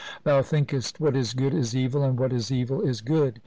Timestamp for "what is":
0.99-1.35, 2.19-2.51